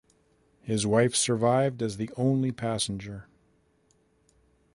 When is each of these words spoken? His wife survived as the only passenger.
His 0.63 0.83
wife 0.87 1.15
survived 1.15 1.83
as 1.83 1.97
the 1.97 2.09
only 2.17 2.51
passenger. 2.51 3.27